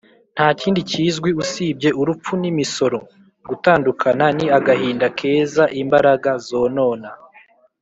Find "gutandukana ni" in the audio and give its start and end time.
3.49-4.45